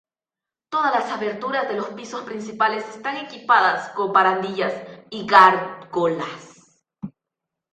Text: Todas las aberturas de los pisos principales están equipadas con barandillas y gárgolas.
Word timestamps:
Todas 0.71 0.95
las 0.95 1.11
aberturas 1.11 1.67
de 1.69 1.75
los 1.75 1.89
pisos 1.89 2.21
principales 2.21 2.83
están 2.89 3.17
equipadas 3.17 3.89
con 3.89 4.11
barandillas 4.11 4.73
y 5.11 5.27
gárgolas. 5.27 6.71